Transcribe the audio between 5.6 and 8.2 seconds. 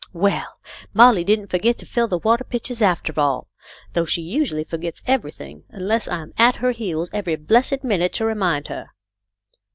un less I'm at her heels every blessed minute